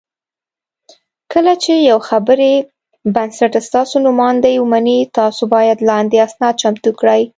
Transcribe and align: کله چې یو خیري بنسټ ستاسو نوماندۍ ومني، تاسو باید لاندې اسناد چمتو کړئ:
کله 1.33 1.53
چې 1.63 1.73
یو 1.89 1.99
خیري 2.07 2.53
بنسټ 3.15 3.53
ستاسو 3.67 3.95
نوماندۍ 4.05 4.55
ومني، 4.59 4.99
تاسو 5.17 5.41
باید 5.53 5.77
لاندې 5.89 6.17
اسناد 6.27 6.55
چمتو 6.61 6.91
کړئ: 6.99 7.21